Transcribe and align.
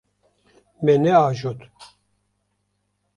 Me 0.83 0.95
neajot. 1.03 1.59